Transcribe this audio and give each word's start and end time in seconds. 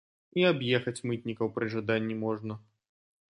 І 0.39 0.45
аб'ехаць 0.51 1.03
мытнікаў 1.09 1.47
пры 1.59 1.65
жаданні 1.75 2.15
можна. 2.25 2.53